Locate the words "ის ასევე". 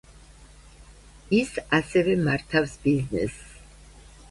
1.41-2.17